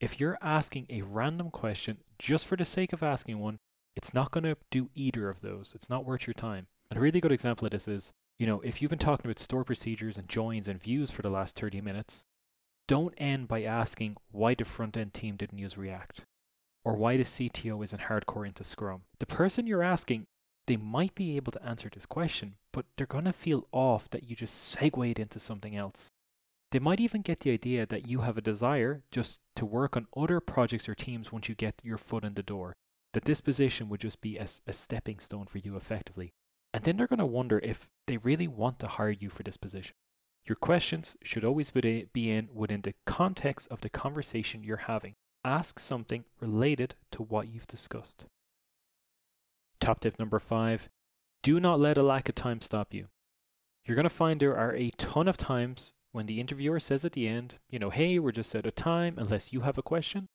If 0.00 0.18
you're 0.18 0.38
asking 0.40 0.86
a 0.88 1.02
random 1.02 1.50
question 1.50 1.98
just 2.18 2.46
for 2.46 2.56
the 2.56 2.64
sake 2.64 2.92
of 2.92 3.02
asking 3.02 3.38
one, 3.38 3.58
it's 3.94 4.14
not 4.14 4.30
going 4.30 4.44
to 4.44 4.56
do 4.70 4.88
either 4.94 5.28
of 5.28 5.42
those. 5.42 5.72
It's 5.74 5.90
not 5.90 6.04
worth 6.04 6.26
your 6.26 6.34
time. 6.34 6.66
And 6.90 6.98
a 6.98 7.00
really 7.00 7.20
good 7.20 7.32
example 7.32 7.66
of 7.66 7.72
this 7.72 7.88
is, 7.88 8.12
you 8.38 8.46
know, 8.46 8.60
if 8.60 8.80
you've 8.80 8.90
been 8.90 8.98
talking 8.98 9.26
about 9.26 9.38
store 9.38 9.64
procedures 9.64 10.16
and 10.16 10.28
joins 10.28 10.66
and 10.66 10.80
views 10.80 11.10
for 11.10 11.22
the 11.22 11.30
last 11.30 11.58
30 11.58 11.80
minutes, 11.80 12.24
don't 12.88 13.14
end 13.16 13.48
by 13.48 13.62
asking 13.62 14.16
why 14.30 14.54
the 14.54 14.64
front 14.64 14.96
end 14.96 15.14
team 15.14 15.36
didn't 15.36 15.58
use 15.58 15.76
React 15.76 16.22
or 16.84 16.96
why 16.96 17.16
the 17.16 17.24
CTO 17.24 17.82
isn't 17.84 18.02
hardcore 18.02 18.46
into 18.46 18.64
Scrum. 18.64 19.02
The 19.20 19.26
person 19.26 19.66
you're 19.66 19.82
asking, 19.82 20.26
they 20.66 20.76
might 20.76 21.14
be 21.14 21.36
able 21.36 21.52
to 21.52 21.64
answer 21.64 21.90
this 21.92 22.06
question, 22.06 22.54
but 22.72 22.86
they're 22.96 23.06
going 23.06 23.24
to 23.24 23.32
feel 23.32 23.66
off 23.72 24.08
that 24.10 24.28
you 24.28 24.36
just 24.36 24.54
segued 24.54 25.18
into 25.18 25.38
something 25.38 25.76
else. 25.76 26.10
They 26.70 26.78
might 26.78 27.00
even 27.00 27.22
get 27.22 27.40
the 27.40 27.50
idea 27.50 27.84
that 27.86 28.06
you 28.06 28.20
have 28.20 28.38
a 28.38 28.42
desire 28.42 29.02
just 29.10 29.40
to 29.56 29.66
work 29.66 29.96
on 29.96 30.06
other 30.16 30.40
projects 30.40 30.88
or 30.88 30.94
teams 30.94 31.30
once 31.30 31.48
you 31.48 31.54
get 31.54 31.74
your 31.82 31.98
foot 31.98 32.24
in 32.24 32.34
the 32.34 32.42
door, 32.42 32.74
that 33.12 33.24
this 33.24 33.40
position 33.42 33.88
would 33.88 34.00
just 34.00 34.20
be 34.20 34.38
a, 34.38 34.46
a 34.66 34.72
stepping 34.72 35.18
stone 35.18 35.46
for 35.46 35.58
you 35.58 35.76
effectively. 35.76 36.32
And 36.72 36.84
then 36.84 36.96
they're 36.96 37.06
going 37.06 37.18
to 37.18 37.26
wonder 37.26 37.60
if 37.62 37.88
they 38.06 38.16
really 38.16 38.48
want 38.48 38.78
to 38.78 38.86
hire 38.86 39.10
you 39.10 39.28
for 39.28 39.42
this 39.42 39.58
position. 39.58 39.94
Your 40.46 40.56
questions 40.56 41.16
should 41.22 41.44
always 41.44 41.70
be 41.70 42.08
in 42.14 42.48
within 42.52 42.80
the 42.80 42.94
context 43.06 43.68
of 43.70 43.82
the 43.82 43.90
conversation 43.90 44.64
you're 44.64 44.88
having. 44.88 45.14
Ask 45.44 45.78
something 45.78 46.24
related 46.40 46.94
to 47.12 47.22
what 47.22 47.48
you've 47.48 47.66
discussed. 47.66 48.24
Top 49.82 49.98
tip 49.98 50.16
number 50.16 50.38
five 50.38 50.88
do 51.42 51.58
not 51.58 51.80
let 51.80 51.98
a 51.98 52.04
lack 52.04 52.28
of 52.28 52.36
time 52.36 52.60
stop 52.60 52.94
you. 52.94 53.08
You're 53.84 53.96
going 53.96 54.04
to 54.04 54.08
find 54.08 54.38
there 54.38 54.56
are 54.56 54.76
a 54.76 54.92
ton 54.96 55.26
of 55.26 55.36
times 55.36 55.92
when 56.12 56.26
the 56.26 56.38
interviewer 56.38 56.78
says 56.78 57.04
at 57.04 57.14
the 57.14 57.26
end, 57.26 57.56
you 57.68 57.80
know, 57.80 57.90
hey, 57.90 58.20
we're 58.20 58.30
just 58.30 58.54
out 58.54 58.64
of 58.64 58.76
time 58.76 59.16
unless 59.18 59.52
you 59.52 59.62
have 59.62 59.76
a 59.76 59.82
question. 59.82 60.28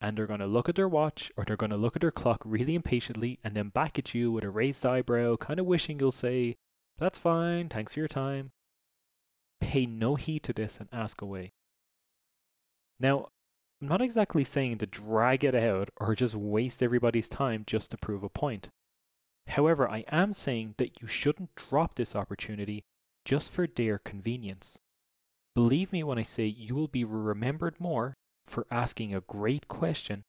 And 0.00 0.16
they're 0.16 0.28
going 0.28 0.38
to 0.38 0.46
look 0.46 0.68
at 0.68 0.76
their 0.76 0.88
watch 0.88 1.32
or 1.36 1.44
they're 1.44 1.56
going 1.56 1.70
to 1.70 1.76
look 1.76 1.96
at 1.96 2.00
their 2.00 2.12
clock 2.12 2.42
really 2.44 2.76
impatiently 2.76 3.40
and 3.42 3.56
then 3.56 3.70
back 3.70 3.98
at 3.98 4.14
you 4.14 4.30
with 4.30 4.44
a 4.44 4.50
raised 4.50 4.86
eyebrow, 4.86 5.34
kind 5.34 5.58
of 5.58 5.66
wishing 5.66 5.98
you'll 5.98 6.12
say, 6.12 6.56
that's 6.96 7.18
fine, 7.18 7.68
thanks 7.68 7.94
for 7.94 7.98
your 7.98 8.08
time. 8.08 8.52
Pay 9.60 9.84
no 9.84 10.14
heed 10.14 10.44
to 10.44 10.52
this 10.52 10.78
and 10.78 10.88
ask 10.92 11.20
away. 11.20 11.54
Now, 13.00 13.30
I'm 13.80 13.88
not 13.88 14.02
exactly 14.02 14.44
saying 14.44 14.78
to 14.78 14.86
drag 14.86 15.42
it 15.42 15.54
out 15.54 15.90
or 15.98 16.14
just 16.14 16.34
waste 16.34 16.82
everybody's 16.82 17.28
time 17.28 17.64
just 17.66 17.90
to 17.90 17.96
prove 17.96 18.22
a 18.22 18.28
point. 18.28 18.68
However, 19.46 19.88
I 19.88 20.04
am 20.12 20.32
saying 20.32 20.74
that 20.76 21.00
you 21.00 21.08
shouldn't 21.08 21.54
drop 21.56 21.94
this 21.94 22.14
opportunity 22.14 22.84
just 23.24 23.50
for 23.50 23.66
their 23.66 23.98
convenience. 23.98 24.78
Believe 25.54 25.92
me 25.92 26.02
when 26.04 26.18
I 26.18 26.22
say 26.22 26.44
you 26.44 26.74
will 26.74 26.88
be 26.88 27.04
remembered 27.04 27.80
more 27.80 28.14
for 28.46 28.66
asking 28.70 29.14
a 29.14 29.22
great 29.22 29.66
question 29.66 30.24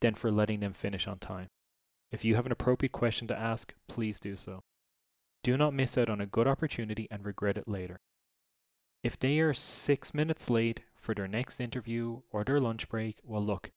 than 0.00 0.14
for 0.14 0.30
letting 0.30 0.60
them 0.60 0.72
finish 0.72 1.06
on 1.06 1.18
time. 1.18 1.48
If 2.10 2.24
you 2.24 2.34
have 2.34 2.46
an 2.46 2.52
appropriate 2.52 2.92
question 2.92 3.28
to 3.28 3.38
ask, 3.38 3.72
please 3.88 4.20
do 4.20 4.36
so. 4.36 4.60
Do 5.42 5.56
not 5.56 5.74
miss 5.74 5.96
out 5.96 6.10
on 6.10 6.20
a 6.20 6.26
good 6.26 6.46
opportunity 6.46 7.06
and 7.10 7.24
regret 7.24 7.56
it 7.56 7.68
later. 7.68 8.00
If 9.06 9.16
they 9.20 9.38
are 9.38 9.54
six 9.54 10.12
minutes 10.12 10.50
late 10.50 10.80
for 10.92 11.14
their 11.14 11.28
next 11.28 11.60
interview 11.60 12.22
or 12.32 12.42
their 12.42 12.58
lunch 12.58 12.88
break, 12.88 13.20
well, 13.22 13.40
look, 13.40 13.70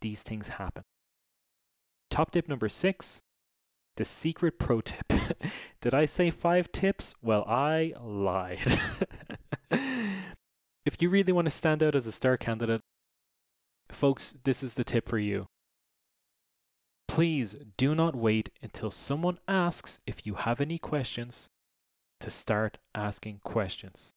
these 0.00 0.24
things 0.24 0.48
happen. 0.48 0.82
Top 2.10 2.32
tip 2.32 2.48
number 2.48 2.68
six 2.68 3.22
the 3.96 4.04
secret 4.04 4.58
pro 4.58 4.80
tip. 4.80 5.12
Did 5.80 5.94
I 5.94 6.04
say 6.04 6.32
five 6.32 6.72
tips? 6.72 7.14
Well, 7.22 7.44
I 7.44 7.94
lied. 8.02 8.80
if 9.70 11.00
you 11.00 11.10
really 11.10 11.32
want 11.32 11.44
to 11.44 11.52
stand 11.52 11.80
out 11.80 11.94
as 11.94 12.08
a 12.08 12.12
star 12.12 12.36
candidate, 12.36 12.80
folks, 13.88 14.34
this 14.42 14.64
is 14.64 14.74
the 14.74 14.82
tip 14.82 15.08
for 15.08 15.20
you. 15.20 15.46
Please 17.06 17.54
do 17.76 17.94
not 17.94 18.16
wait 18.16 18.50
until 18.60 18.90
someone 18.90 19.38
asks 19.46 20.00
if 20.08 20.26
you 20.26 20.34
have 20.34 20.60
any 20.60 20.76
questions 20.76 21.50
to 22.18 22.30
start 22.30 22.78
asking 22.96 23.38
questions. 23.44 24.12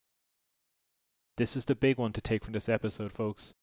This 1.40 1.56
is 1.56 1.64
the 1.64 1.74
big 1.74 1.98
one 1.98 2.12
to 2.12 2.20
take 2.20 2.44
from 2.44 2.52
this 2.52 2.68
episode, 2.68 3.14
folks. 3.14 3.54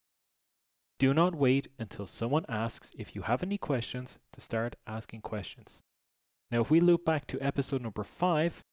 Do 0.99 1.13
not 1.13 1.35
wait 1.35 1.69
until 1.79 2.07
someone 2.07 2.47
asks 2.49 2.91
if 2.97 3.15
you 3.15 3.21
have 3.21 3.43
any 3.43 3.59
questions 3.59 4.19
to 4.33 4.41
start 4.41 4.77
asking 4.87 5.21
questions. 5.21 5.83
Now, 6.51 6.63
if 6.63 6.71
we 6.71 6.81
loop 6.81 7.05
back 7.05 7.27
to 7.27 7.41
episode 7.43 7.83
number 7.83 8.03
five, 8.03 8.65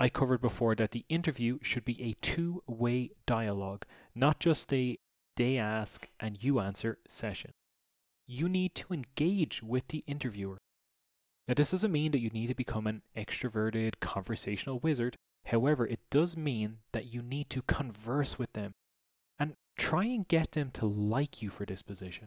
I 0.00 0.08
covered 0.08 0.40
before 0.40 0.74
that 0.74 0.90
the 0.90 1.04
interview 1.08 1.60
should 1.62 1.84
be 1.84 2.02
a 2.02 2.16
two 2.22 2.64
way 2.66 3.12
dialogue, 3.24 3.84
not 4.16 4.40
just 4.40 4.72
a 4.72 4.98
they 5.36 5.56
ask 5.56 6.08
and 6.18 6.42
you 6.42 6.58
answer 6.58 6.98
session. 7.06 7.52
You 8.26 8.48
need 8.48 8.74
to 8.74 8.92
engage 8.92 9.62
with 9.62 9.86
the 9.86 10.02
interviewer. 10.08 10.58
Now, 11.46 11.54
this 11.54 11.70
doesn't 11.70 11.92
mean 11.92 12.10
that 12.10 12.20
you 12.20 12.30
need 12.30 12.48
to 12.48 12.56
become 12.56 12.88
an 12.88 13.02
extroverted 13.16 14.00
conversational 14.00 14.80
wizard. 14.80 15.18
However, 15.46 15.86
it 15.86 16.00
does 16.10 16.36
mean 16.36 16.78
that 16.92 17.12
you 17.12 17.22
need 17.22 17.50
to 17.50 17.62
converse 17.62 18.38
with 18.38 18.52
them 18.52 18.72
and 19.38 19.54
try 19.76 20.04
and 20.04 20.26
get 20.26 20.52
them 20.52 20.70
to 20.72 20.86
like 20.86 21.42
you 21.42 21.50
for 21.50 21.66
this 21.66 21.82
position. 21.82 22.26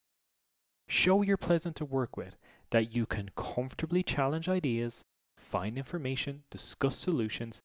Show 0.88 1.22
you're 1.22 1.38
pleasant 1.38 1.76
to 1.78 1.86
work 1.86 2.16
with 2.16 2.38
that 2.70 2.96
you 2.96 3.06
can 3.06 3.32
comfortably 3.36 4.04
challenge 4.04 4.48
ideas, 4.48 5.04
find 5.38 5.78
information, 5.78 6.44
discuss 6.52 6.96
solutions. 6.96 7.62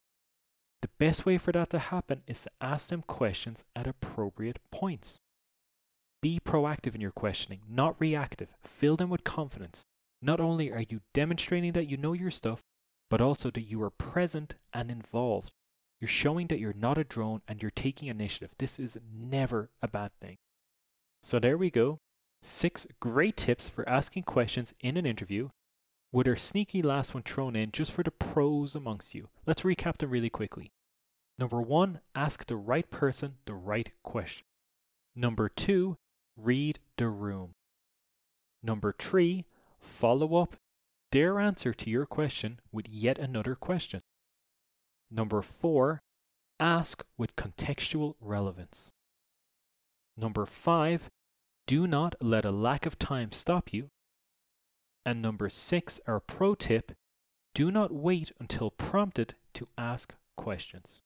The 0.80 0.88
best 0.98 1.24
way 1.26 1.38
for 1.38 1.52
that 1.52 1.70
to 1.70 1.78
happen 1.78 2.22
is 2.26 2.42
to 2.42 2.50
ask 2.60 2.88
them 2.88 3.02
questions 3.02 3.62
at 3.76 3.86
appropriate 3.86 4.58
points. 4.70 5.20
Be 6.20 6.40
proactive 6.40 6.94
in 6.94 7.00
your 7.00 7.12
questioning, 7.12 7.60
not 7.68 8.00
reactive. 8.00 8.48
Fill 8.62 8.96
them 8.96 9.10
with 9.10 9.24
confidence. 9.24 9.84
Not 10.20 10.40
only 10.40 10.70
are 10.72 10.84
you 10.88 11.00
demonstrating 11.12 11.72
that 11.72 11.88
you 11.88 11.96
know 11.96 12.12
your 12.12 12.30
stuff, 12.30 12.62
but 13.12 13.20
also 13.20 13.50
that 13.50 13.68
you 13.68 13.82
are 13.82 13.90
present 13.90 14.54
and 14.72 14.90
involved. 14.90 15.52
You're 16.00 16.08
showing 16.08 16.46
that 16.46 16.58
you're 16.58 16.72
not 16.72 16.96
a 16.96 17.04
drone 17.04 17.42
and 17.46 17.60
you're 17.60 17.70
taking 17.70 18.08
initiative. 18.08 18.52
This 18.56 18.78
is 18.78 18.96
never 19.14 19.68
a 19.82 19.86
bad 19.86 20.12
thing. 20.18 20.38
So 21.22 21.38
there 21.38 21.58
we 21.58 21.68
go. 21.68 21.98
Six 22.42 22.86
great 23.00 23.36
tips 23.36 23.68
for 23.68 23.86
asking 23.86 24.22
questions 24.22 24.72
in 24.80 24.96
an 24.96 25.04
interview, 25.04 25.50
with 26.10 26.26
our 26.26 26.36
sneaky 26.36 26.80
last 26.80 27.12
one 27.12 27.22
thrown 27.22 27.54
in 27.54 27.70
just 27.70 27.92
for 27.92 28.02
the 28.02 28.10
pros 28.10 28.74
amongst 28.74 29.14
you. 29.14 29.28
Let's 29.46 29.60
recap 29.60 29.98
them 29.98 30.08
really 30.08 30.30
quickly. 30.30 30.72
Number 31.38 31.60
one, 31.60 32.00
ask 32.14 32.46
the 32.46 32.56
right 32.56 32.88
person 32.90 33.34
the 33.44 33.52
right 33.52 33.90
question. 34.02 34.46
Number 35.14 35.50
two, 35.50 35.98
read 36.34 36.78
the 36.96 37.08
room. 37.08 37.50
Number 38.62 38.94
three, 38.98 39.44
follow 39.78 40.36
up 40.36 40.56
their 41.12 41.38
answer 41.38 41.72
to 41.72 41.90
your 41.90 42.06
question 42.06 42.58
with 42.72 42.88
yet 42.88 43.18
another 43.18 43.54
question. 43.54 44.00
Number 45.10 45.42
four, 45.42 46.02
ask 46.58 47.04
with 47.16 47.36
contextual 47.36 48.14
relevance. 48.20 48.92
Number 50.16 50.46
five, 50.46 51.10
do 51.66 51.86
not 51.86 52.14
let 52.20 52.44
a 52.44 52.50
lack 52.50 52.86
of 52.86 52.98
time 52.98 53.30
stop 53.32 53.72
you. 53.72 53.88
And 55.04 55.20
number 55.20 55.48
six, 55.48 56.00
our 56.06 56.20
pro 56.20 56.54
tip 56.54 56.92
do 57.54 57.70
not 57.70 57.92
wait 57.92 58.32
until 58.40 58.70
prompted 58.70 59.34
to 59.54 59.68
ask 59.76 60.14
questions. 60.36 61.00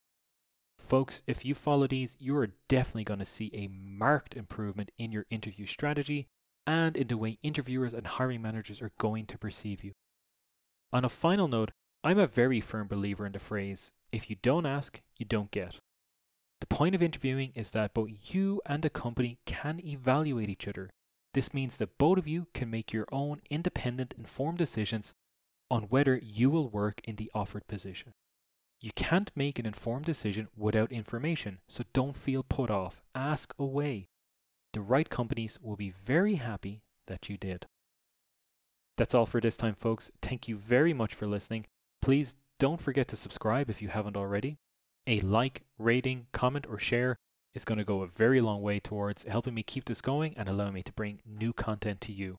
Folks, 0.78 1.22
if 1.26 1.44
you 1.44 1.54
follow 1.54 1.86
these, 1.86 2.16
you 2.20 2.36
are 2.36 2.52
definitely 2.68 3.04
going 3.04 3.18
to 3.18 3.26
see 3.26 3.50
a 3.52 3.68
marked 3.68 4.36
improvement 4.36 4.92
in 4.98 5.10
your 5.10 5.26
interview 5.30 5.66
strategy 5.66 6.28
and 6.66 6.96
in 6.96 7.08
the 7.08 7.16
way 7.16 7.38
interviewers 7.42 7.94
and 7.94 8.06
hiring 8.06 8.42
managers 8.42 8.82
are 8.82 8.90
going 8.98 9.26
to 9.26 9.38
perceive 9.38 9.82
you. 9.82 9.92
On 10.92 11.04
a 11.04 11.08
final 11.08 11.48
note, 11.48 11.72
I'm 12.04 12.18
a 12.18 12.26
very 12.26 12.60
firm 12.60 12.88
believer 12.88 13.26
in 13.26 13.32
the 13.32 13.38
phrase 13.38 13.90
if 14.12 14.30
you 14.30 14.36
don't 14.40 14.66
ask, 14.66 15.00
you 15.18 15.26
don't 15.26 15.50
get. 15.50 15.76
The 16.60 16.66
point 16.66 16.94
of 16.94 17.02
interviewing 17.02 17.52
is 17.54 17.70
that 17.70 17.92
both 17.92 18.10
you 18.32 18.62
and 18.64 18.82
the 18.82 18.90
company 18.90 19.38
can 19.44 19.80
evaluate 19.84 20.48
each 20.48 20.68
other. 20.68 20.90
This 21.34 21.52
means 21.52 21.76
that 21.76 21.98
both 21.98 22.16
of 22.16 22.26
you 22.26 22.46
can 22.54 22.70
make 22.70 22.92
your 22.92 23.06
own 23.12 23.42
independent, 23.50 24.14
informed 24.16 24.58
decisions 24.58 25.12
on 25.70 25.84
whether 25.84 26.18
you 26.22 26.48
will 26.48 26.68
work 26.68 27.00
in 27.04 27.16
the 27.16 27.30
offered 27.34 27.66
position. 27.66 28.14
You 28.80 28.90
can't 28.94 29.32
make 29.34 29.58
an 29.58 29.66
informed 29.66 30.04
decision 30.04 30.48
without 30.56 30.92
information, 30.92 31.58
so 31.68 31.84
don't 31.92 32.16
feel 32.16 32.42
put 32.42 32.70
off. 32.70 33.02
Ask 33.14 33.54
away. 33.58 34.08
The 34.72 34.80
right 34.80 35.08
companies 35.08 35.58
will 35.60 35.76
be 35.76 35.90
very 35.90 36.36
happy 36.36 36.82
that 37.06 37.28
you 37.28 37.36
did. 37.36 37.66
That's 38.96 39.14
all 39.14 39.26
for 39.26 39.40
this 39.40 39.56
time, 39.56 39.74
folks. 39.74 40.10
Thank 40.22 40.48
you 40.48 40.56
very 40.56 40.92
much 40.92 41.14
for 41.14 41.26
listening. 41.26 41.66
Please 42.00 42.34
don't 42.58 42.80
forget 42.80 43.08
to 43.08 43.16
subscribe 43.16 43.68
if 43.68 43.82
you 43.82 43.88
haven't 43.88 44.16
already. 44.16 44.56
A 45.06 45.20
like, 45.20 45.62
rating, 45.78 46.26
comment, 46.32 46.66
or 46.68 46.78
share 46.78 47.18
is 47.54 47.64
going 47.64 47.78
to 47.78 47.84
go 47.84 48.02
a 48.02 48.06
very 48.06 48.40
long 48.40 48.62
way 48.62 48.80
towards 48.80 49.24
helping 49.24 49.54
me 49.54 49.62
keep 49.62 49.84
this 49.84 50.00
going 50.00 50.34
and 50.36 50.48
allowing 50.48 50.74
me 50.74 50.82
to 50.82 50.92
bring 50.92 51.20
new 51.26 51.52
content 51.52 52.00
to 52.02 52.12
you. 52.12 52.38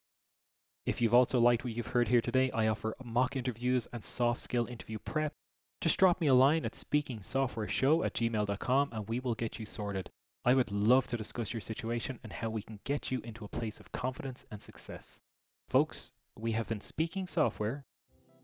If 0.85 1.01
you've 1.01 1.13
also 1.13 1.39
liked 1.39 1.63
what 1.63 1.73
you've 1.73 1.87
heard 1.87 2.07
here 2.07 2.21
today, 2.21 2.49
I 2.51 2.67
offer 2.67 2.93
mock 3.03 3.35
interviews 3.35 3.87
and 3.91 4.03
soft 4.03 4.41
skill 4.41 4.67
interview 4.67 4.99
prep. 4.99 5.33
Just 5.81 5.97
drop 5.97 6.21
me 6.21 6.27
a 6.27 6.33
line 6.33 6.65
at 6.65 6.73
speakingsoftwareshow 6.73 8.05
at 8.05 8.13
gmail.com 8.13 8.89
and 8.91 9.07
we 9.07 9.19
will 9.19 9.35
get 9.35 9.59
you 9.59 9.65
sorted. 9.65 10.09
I 10.45 10.53
would 10.53 10.71
love 10.71 11.07
to 11.07 11.17
discuss 11.17 11.53
your 11.53 11.61
situation 11.61 12.19
and 12.23 12.33
how 12.33 12.49
we 12.49 12.61
can 12.61 12.79
get 12.83 13.11
you 13.11 13.19
into 13.23 13.43
a 13.43 13.49
place 13.49 13.79
of 13.79 13.91
confidence 13.91 14.45
and 14.49 14.61
success. 14.61 15.19
Folks, 15.67 16.13
we 16.39 16.51
have 16.51 16.67
been 16.67 16.81
speaking 16.81 17.25
software. 17.25 17.85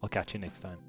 I'll 0.01 0.09
catch 0.09 0.33
you 0.33 0.39
next 0.39 0.62
time. 0.62 0.79